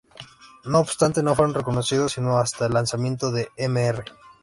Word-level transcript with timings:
No 0.65 0.79
obstante, 0.79 1.21
no 1.21 1.35
fueron 1.35 1.53
reconocidos 1.53 2.13
sino 2.13 2.39
hasta 2.39 2.65
el 2.65 2.73
lanzamiento 2.73 3.31
de 3.31 3.49
"Mr. 3.69 4.05